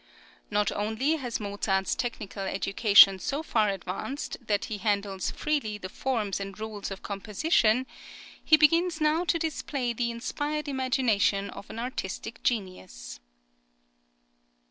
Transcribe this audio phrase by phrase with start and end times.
[0.49, 6.39] Not only has Mozart's technical education so far advanced, that he handles freely the forms
[6.39, 7.85] and rules of composition;
[8.43, 13.19] he begins now to display the inspired imagination of an artistic genius.